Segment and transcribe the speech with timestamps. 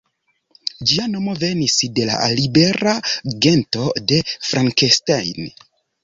[0.91, 2.93] Ĝia nomo venis de la libera
[3.47, 5.53] gento „de Frankenstein“.